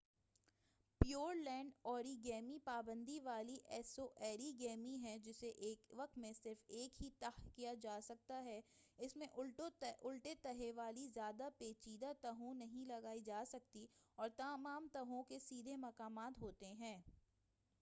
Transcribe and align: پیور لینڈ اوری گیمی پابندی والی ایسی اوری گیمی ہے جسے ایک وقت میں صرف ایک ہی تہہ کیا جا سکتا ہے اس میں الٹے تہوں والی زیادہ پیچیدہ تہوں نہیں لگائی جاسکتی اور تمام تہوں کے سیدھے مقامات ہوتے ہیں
پیور 1.01 1.35
لینڈ 1.35 1.71
اوری 1.81 2.13
گیمی 2.23 2.57
پابندی 2.63 3.19
والی 3.19 3.57
ایسی 3.69 4.01
اوری 4.01 4.51
گیمی 4.59 4.95
ہے 5.03 5.17
جسے 5.23 5.49
ایک 5.59 5.93
وقت 5.93 6.17
میں 6.17 6.31
صرف 6.33 6.63
ایک 6.69 7.01
ہی 7.01 7.09
تہہ 7.19 7.47
کیا 7.55 7.73
جا 7.81 7.99
سکتا 8.03 8.43
ہے 8.43 8.59
اس 8.99 9.15
میں 9.15 9.27
الٹے 9.35 10.33
تہوں 10.41 10.71
والی 10.75 11.07
زیادہ 11.13 11.49
پیچیدہ 11.57 12.11
تہوں 12.21 12.53
نہیں 12.53 12.85
لگائی 12.85 13.21
جاسکتی 13.21 13.85
اور 14.17 14.29
تمام 14.37 14.87
تہوں 14.93 15.23
کے 15.23 15.39
سیدھے 15.39 15.75
مقامات 15.77 16.41
ہوتے 16.41 16.73
ہیں 16.73 16.97